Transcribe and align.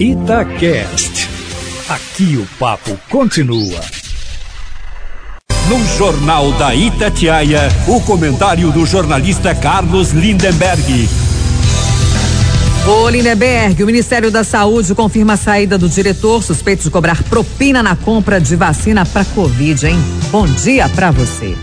Itacast. 0.00 1.28
Aqui 1.88 2.36
o 2.36 2.46
papo 2.56 2.96
continua. 3.10 3.80
No 5.68 5.84
Jornal 5.98 6.52
da 6.52 6.72
Itatiaia, 6.72 7.68
o 7.88 8.00
comentário 8.02 8.70
do 8.70 8.86
jornalista 8.86 9.56
Carlos 9.56 10.12
Lindenberg. 10.12 11.08
Ô 12.86 13.08
Lindenberg, 13.08 13.82
o 13.82 13.86
Ministério 13.86 14.30
da 14.30 14.44
Saúde 14.44 14.94
confirma 14.94 15.32
a 15.32 15.36
saída 15.36 15.76
do 15.76 15.88
diretor 15.88 16.44
suspeito 16.44 16.84
de 16.84 16.90
cobrar 16.90 17.20
propina 17.24 17.82
na 17.82 17.96
compra 17.96 18.40
de 18.40 18.54
vacina 18.54 19.04
para 19.04 19.24
Covid, 19.24 19.84
hein? 19.84 19.98
Bom 20.30 20.46
dia 20.46 20.88
para 20.90 21.10
você. 21.10 21.56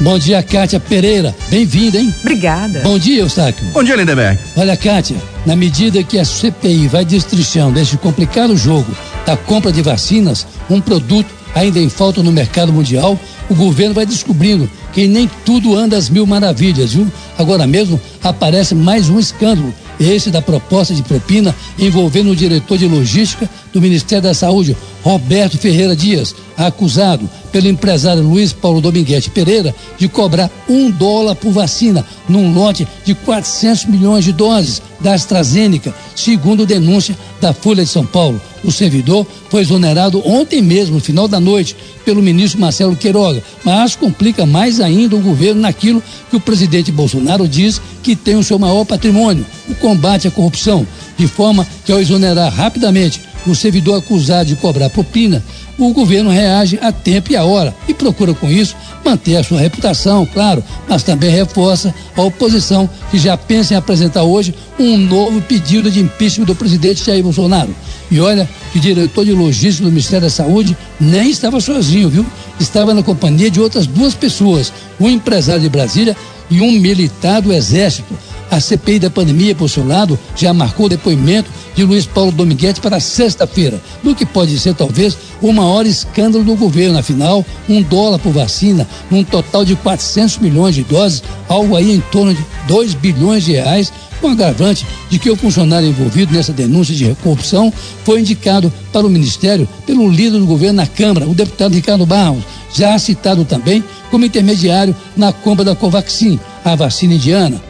Bom 0.00 0.18
dia, 0.18 0.42
Kátia 0.42 0.80
Pereira. 0.80 1.32
Bem-vinda, 1.48 1.98
hein? 1.98 2.12
Obrigada. 2.20 2.80
Bom 2.80 2.98
dia, 2.98 3.20
Eustáquio. 3.20 3.64
Bom 3.66 3.84
dia, 3.84 3.94
Lindenberg. 3.94 4.40
Olha, 4.56 4.76
Kátia, 4.76 5.16
na 5.46 5.56
medida 5.56 6.02
que 6.02 6.18
a 6.18 6.24
CPI 6.24 6.88
vai 6.88 7.04
destrichando 7.04 7.78
este 7.78 7.96
complicado 7.96 8.56
jogo 8.56 8.94
da 9.26 9.36
compra 9.36 9.72
de 9.72 9.82
vacinas, 9.82 10.46
um 10.68 10.80
produto 10.80 11.28
ainda 11.54 11.78
em 11.78 11.88
falta 11.88 12.22
no 12.22 12.32
mercado 12.32 12.72
mundial, 12.72 13.18
o 13.48 13.54
governo 13.54 13.94
vai 13.94 14.06
descobrindo 14.06 14.70
que 14.92 15.06
nem 15.06 15.28
tudo 15.44 15.74
anda 15.76 15.96
às 15.96 16.08
mil 16.08 16.26
maravilhas, 16.26 16.92
viu? 16.92 17.10
Agora 17.36 17.66
mesmo 17.66 18.00
aparece 18.22 18.74
mais 18.74 19.08
um 19.08 19.18
escândalo 19.18 19.74
esse 19.98 20.30
da 20.30 20.40
proposta 20.40 20.94
de 20.94 21.02
propina 21.02 21.54
envolvendo 21.78 22.30
o 22.30 22.36
diretor 22.36 22.78
de 22.78 22.86
logística 22.86 23.48
do 23.72 23.80
Ministério 23.80 24.24
da 24.24 24.34
Saúde, 24.34 24.76
Roberto 25.02 25.58
Ferreira 25.58 25.94
Dias, 25.94 26.34
acusado 26.56 27.28
pelo 27.50 27.68
empresário 27.68 28.22
Luiz 28.22 28.52
Paulo 28.52 28.80
Dominguete 28.80 29.30
Pereira 29.30 29.74
de 29.98 30.08
cobrar 30.08 30.50
um 30.68 30.90
dólar 30.90 31.34
por 31.34 31.52
vacina 31.52 32.04
num 32.28 32.52
lote 32.52 32.86
de 33.04 33.14
400 33.14 33.86
milhões 33.86 34.24
de 34.24 34.32
doses 34.32 34.82
da 35.00 35.14
AstraZeneca, 35.14 35.94
segundo 36.14 36.66
denúncia 36.66 37.16
da 37.40 37.52
Folha 37.52 37.82
de 37.82 37.90
São 37.90 38.04
Paulo. 38.04 38.40
O 38.62 38.70
servidor 38.70 39.26
foi 39.48 39.62
exonerado 39.62 40.22
ontem 40.26 40.60
mesmo, 40.60 40.96
no 40.96 41.00
final 41.00 41.26
da 41.26 41.40
noite, 41.40 41.74
pelo 42.04 42.22
ministro 42.22 42.60
Marcelo 42.60 42.94
Queiroga, 42.94 43.42
mas 43.64 43.96
complica 43.96 44.44
mais 44.44 44.80
ainda 44.80 45.16
o 45.16 45.20
governo 45.20 45.62
naquilo 45.62 46.02
que 46.28 46.36
o 46.36 46.40
presidente 46.40 46.92
Bolsonaro 46.92 47.48
diz 47.48 47.80
que 48.02 48.14
tem 48.14 48.36
o 48.36 48.42
seu 48.42 48.58
maior 48.58 48.84
patrimônio, 48.84 49.46
o 49.68 49.74
combate 49.74 50.28
à 50.28 50.30
corrupção, 50.30 50.86
de 51.16 51.26
forma 51.26 51.66
que 51.84 51.92
ao 51.92 52.00
exonerar 52.00 52.52
rapidamente 52.52 53.20
o 53.46 53.54
servidor 53.54 53.98
acusado 53.98 54.46
de 54.46 54.56
cobrar 54.56 54.90
propina, 54.90 55.42
o 55.78 55.92
governo 55.92 56.30
reage 56.30 56.78
a 56.82 56.92
tempo 56.92 57.32
e 57.32 57.36
a 57.36 57.44
hora 57.44 57.74
e 57.88 57.94
procura 57.94 58.34
com 58.34 58.50
isso 58.50 58.76
manter 59.04 59.36
a 59.36 59.42
sua 59.42 59.60
reputação, 59.60 60.26
claro, 60.26 60.62
mas 60.86 61.02
também 61.02 61.30
reforça 61.30 61.94
a 62.14 62.22
oposição 62.22 62.88
que 63.10 63.18
já 63.18 63.36
pensa 63.36 63.74
em 63.74 63.76
apresentar 63.76 64.22
hoje 64.22 64.54
um 64.78 64.98
novo 64.98 65.40
pedido 65.42 65.90
de 65.90 66.00
impeachment 66.00 66.44
do 66.44 66.54
presidente 66.54 67.04
Jair 67.04 67.22
Bolsonaro. 67.22 67.74
E 68.10 68.20
olha 68.20 68.48
que 68.72 68.78
o 68.78 68.80
diretor 68.80 69.24
de 69.24 69.32
logística 69.32 69.84
do 69.84 69.90
Ministério 69.90 70.26
da 70.26 70.30
Saúde 70.30 70.76
nem 71.00 71.30
estava 71.30 71.60
sozinho, 71.60 72.10
viu? 72.10 72.26
Estava 72.58 72.92
na 72.92 73.02
companhia 73.02 73.50
de 73.50 73.60
outras 73.60 73.86
duas 73.86 74.14
pessoas, 74.14 74.72
um 75.00 75.08
empresário 75.08 75.62
de 75.62 75.68
Brasília 75.68 76.16
e 76.50 76.60
um 76.60 76.72
militar 76.72 77.40
do 77.40 77.52
Exército. 77.52 78.12
A 78.50 78.58
CPI 78.58 78.98
da 78.98 79.10
pandemia, 79.10 79.54
por 79.54 79.70
seu 79.70 79.86
lado, 79.86 80.18
já 80.34 80.52
marcou 80.52 80.86
o 80.86 80.88
depoimento 80.88 81.48
de 81.74 81.84
Luiz 81.84 82.04
Paulo 82.04 82.32
Dominguete 82.32 82.80
para 82.80 82.98
sexta-feira, 82.98 83.80
do 84.02 84.14
que 84.14 84.26
pode 84.26 84.58
ser 84.58 84.74
talvez 84.74 85.16
o 85.40 85.52
maior 85.52 85.86
escândalo 85.86 86.42
do 86.42 86.56
governo. 86.56 86.98
Afinal, 86.98 87.46
um 87.68 87.80
dólar 87.80 88.18
por 88.18 88.32
vacina, 88.32 88.88
num 89.08 89.22
total 89.22 89.64
de 89.64 89.76
400 89.76 90.38
milhões 90.38 90.74
de 90.74 90.82
doses, 90.82 91.22
algo 91.48 91.76
aí 91.76 91.92
em 91.92 92.00
torno 92.00 92.34
de 92.34 92.44
2 92.66 92.94
bilhões 92.94 93.44
de 93.44 93.52
reais, 93.52 93.92
com 94.20 94.28
agravante 94.28 94.84
de 95.08 95.18
que 95.18 95.30
o 95.30 95.36
funcionário 95.36 95.88
envolvido 95.88 96.34
nessa 96.34 96.52
denúncia 96.52 96.94
de 96.94 97.14
corrupção 97.22 97.72
foi 98.04 98.20
indicado 98.20 98.70
para 98.92 99.06
o 99.06 99.10
Ministério 99.10 99.66
pelo 99.86 100.10
líder 100.10 100.38
do 100.38 100.46
governo 100.46 100.76
na 100.76 100.86
Câmara, 100.86 101.26
o 101.26 101.34
deputado 101.34 101.74
Ricardo 101.74 102.04
Barros, 102.04 102.42
já 102.74 102.98
citado 102.98 103.44
também 103.44 103.82
como 104.10 104.24
intermediário 104.24 104.94
na 105.16 105.32
compra 105.32 105.64
da 105.64 105.74
Covaxin, 105.74 106.38
a 106.64 106.74
vacina 106.74 107.14
indiana. 107.14 107.69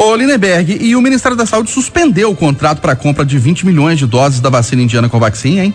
Ô 0.00 0.14
Lindenberg, 0.14 0.78
e 0.80 0.94
o 0.94 1.02
Ministério 1.02 1.36
da 1.36 1.44
Saúde 1.44 1.72
suspendeu 1.72 2.30
o 2.30 2.36
contrato 2.36 2.80
para 2.80 2.92
a 2.92 2.96
compra 2.96 3.26
de 3.26 3.36
20 3.36 3.66
milhões 3.66 3.98
de 3.98 4.06
doses 4.06 4.38
da 4.38 4.48
vacina 4.48 4.80
indiana 4.80 5.08
Covaxin, 5.08 5.58
hein? 5.58 5.74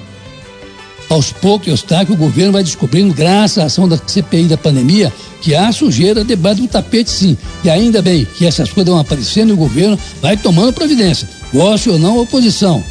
Aos 1.09 1.33
poucos, 1.33 1.67
Eustáquio, 1.67 2.13
o 2.13 2.17
governo 2.17 2.53
vai 2.53 2.63
descobrindo, 2.63 3.13
graças 3.13 3.57
à 3.57 3.65
ação 3.65 3.85
da 3.85 3.97
CPI 3.97 4.45
da 4.45 4.57
pandemia, 4.57 5.11
que 5.41 5.53
há 5.53 5.69
sujeira 5.73 6.23
debaixo 6.23 6.61
do 6.61 6.69
tapete, 6.69 7.09
sim. 7.09 7.37
E 7.65 7.69
ainda 7.69 8.01
bem 8.01 8.25
que 8.37 8.45
essas 8.45 8.71
coisas 8.71 8.93
vão 8.93 9.01
aparecendo 9.01 9.49
e 9.49 9.53
o 9.53 9.57
governo 9.57 9.99
vai 10.21 10.37
tomando 10.37 10.71
providência, 10.71 11.27
goste 11.51 11.89
ou 11.89 11.99
não 11.99 12.17
oposição 12.17 12.81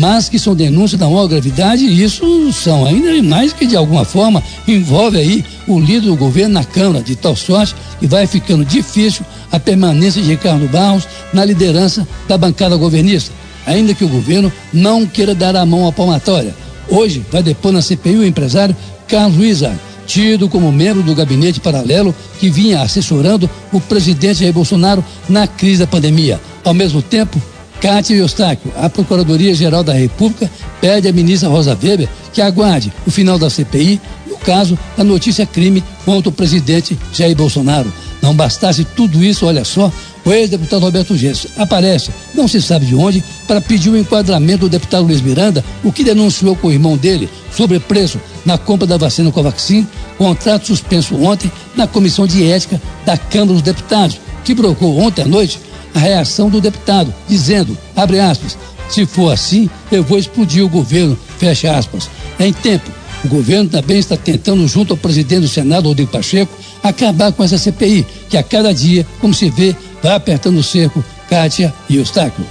mas 0.00 0.30
que 0.30 0.38
são 0.38 0.54
denúncias 0.54 0.98
da 0.98 1.06
maior 1.06 1.26
gravidade 1.26 1.84
e 1.84 2.02
isso 2.02 2.50
são 2.54 2.86
ainda 2.86 3.22
mais 3.22 3.52
que 3.52 3.66
de 3.66 3.76
alguma 3.76 4.02
forma 4.02 4.42
envolve 4.66 5.18
aí 5.18 5.44
o 5.68 5.78
líder 5.78 6.08
do 6.08 6.16
governo 6.16 6.54
na 6.54 6.64
Câmara, 6.64 7.04
de 7.04 7.14
tal 7.14 7.36
sorte 7.36 7.74
que 7.98 8.06
vai 8.06 8.26
ficando 8.26 8.64
difícil 8.64 9.26
a 9.52 9.60
permanência 9.60 10.22
de 10.22 10.30
Ricardo 10.30 10.66
Barros 10.68 11.06
na 11.34 11.44
liderança 11.44 12.08
da 12.26 12.38
bancada 12.38 12.76
governista, 12.76 13.30
ainda 13.66 13.92
que 13.92 14.02
o 14.02 14.08
governo 14.08 14.50
não 14.72 15.04
queira 15.04 15.34
dar 15.34 15.54
a 15.54 15.66
mão 15.66 15.86
à 15.86 15.92
palmatória. 15.92 16.54
Hoje 16.88 17.22
vai 17.30 17.42
depor 17.42 17.70
na 17.70 17.82
CPI 17.82 18.16
o 18.16 18.26
empresário 18.26 18.74
Carlos 19.06 19.36
Luizar, 19.36 19.74
tido 20.06 20.48
como 20.48 20.72
membro 20.72 21.02
do 21.02 21.14
gabinete 21.14 21.60
paralelo 21.60 22.14
que 22.38 22.48
vinha 22.48 22.80
assessorando 22.80 23.50
o 23.70 23.78
presidente 23.78 24.40
Jair 24.40 24.52
Bolsonaro 24.54 25.04
na 25.28 25.46
crise 25.46 25.80
da 25.80 25.86
pandemia. 25.86 26.40
Ao 26.64 26.72
mesmo 26.72 27.02
tempo, 27.02 27.40
Cátia 27.80 28.14
Eustáquio, 28.14 28.70
a 28.76 28.90
Procuradoria-Geral 28.90 29.82
da 29.82 29.94
República 29.94 30.50
pede 30.80 31.08
à 31.08 31.12
ministra 31.12 31.48
Rosa 31.48 31.76
Weber 31.82 32.08
que 32.32 32.42
aguarde 32.42 32.92
o 33.06 33.10
final 33.10 33.38
da 33.38 33.48
CPI 33.48 33.98
no 34.26 34.36
caso 34.36 34.78
da 34.96 35.02
notícia 35.02 35.46
crime 35.46 35.82
contra 36.04 36.28
o 36.28 36.32
presidente 36.32 36.98
Jair 37.12 37.34
Bolsonaro. 37.34 37.90
Não 38.20 38.34
bastasse 38.34 38.84
tudo 38.84 39.24
isso, 39.24 39.46
olha 39.46 39.64
só, 39.64 39.90
o 40.26 40.30
ex-deputado 40.30 40.82
Roberto 40.82 41.16
Gesso 41.16 41.48
aparece, 41.56 42.10
não 42.34 42.46
se 42.46 42.60
sabe 42.60 42.84
de 42.84 42.94
onde, 42.94 43.24
para 43.48 43.62
pedir 43.62 43.88
o 43.88 43.96
enquadramento 43.96 44.60
do 44.60 44.68
deputado 44.68 45.06
Luiz 45.06 45.22
Miranda, 45.22 45.64
o 45.82 45.90
que 45.90 46.04
denunciou 46.04 46.54
com 46.54 46.68
o 46.68 46.72
irmão 46.72 46.98
dele 46.98 47.30
sobre 47.56 47.80
preço 47.80 48.20
na 48.44 48.58
compra 48.58 48.86
da 48.86 48.98
vacina 48.98 49.32
Covaxin, 49.32 49.86
contrato 50.18 50.66
suspenso 50.66 51.16
ontem 51.16 51.50
na 51.74 51.86
Comissão 51.86 52.26
de 52.26 52.44
Ética 52.44 52.80
da 53.06 53.16
Câmara 53.16 53.54
dos 53.54 53.62
Deputados, 53.62 54.20
que 54.44 54.54
provocou 54.54 54.98
ontem 54.98 55.22
à 55.22 55.26
noite 55.26 55.58
a 55.94 55.98
reação 55.98 56.48
do 56.48 56.60
deputado, 56.60 57.12
dizendo, 57.28 57.76
abre 57.96 58.20
aspas, 58.20 58.56
se 58.88 59.06
for 59.06 59.32
assim, 59.32 59.70
eu 59.90 60.02
vou 60.02 60.18
explodir 60.18 60.64
o 60.64 60.68
governo, 60.68 61.18
fecha 61.38 61.76
aspas. 61.76 62.10
Em 62.38 62.52
tempo, 62.52 62.90
o 63.24 63.28
governo 63.28 63.68
também 63.68 63.98
está 63.98 64.16
tentando, 64.16 64.66
junto 64.66 64.92
ao 64.92 64.96
presidente 64.96 65.42
do 65.42 65.48
Senado, 65.48 65.88
Rodrigo 65.88 66.10
Pacheco, 66.10 66.52
acabar 66.82 67.32
com 67.32 67.44
essa 67.44 67.58
CPI, 67.58 68.06
que 68.28 68.36
a 68.36 68.42
cada 68.42 68.72
dia, 68.72 69.06
como 69.20 69.34
se 69.34 69.50
vê, 69.50 69.76
vai 70.02 70.14
apertando 70.14 70.58
o 70.58 70.62
cerco, 70.62 71.04
Kátia 71.28 71.72
e 71.88 71.96
Eustáquio. 71.96 72.44